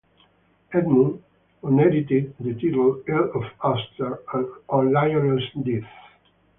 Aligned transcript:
Edmund 0.73 1.21
inherited 1.61 2.35
the 2.39 2.55
title 2.55 3.03
Earl 3.07 3.33
of 3.35 3.43
Ulster 3.63 4.19
on 4.67 4.91
Lionel's 4.91 5.43
death. 5.63 5.85